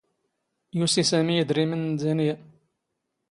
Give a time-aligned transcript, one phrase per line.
[0.77, 2.35] ⵢⵓⵙⵉ ⵙⴰⵎⵉ ⵉⴷⵔⵉⵎⵏ ⵏ ⴷⴰⵏⵢⴰ.